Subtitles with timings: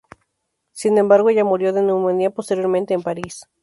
[0.71, 3.45] Sin embargo, ella murió de neumonía posteriormente en París.